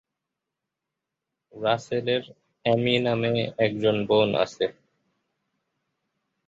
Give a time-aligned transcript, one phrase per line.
[1.53, 2.23] রাসেলের
[2.65, 3.33] অ্যামি নামে
[3.57, 4.65] একজন বোন আছে।